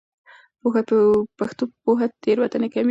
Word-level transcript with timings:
پښتو 1.37 1.63
پوهه 1.83 2.05
تېروتنې 2.21 2.67
کموي. 2.73 2.79